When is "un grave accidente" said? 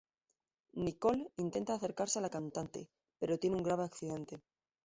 3.57-4.41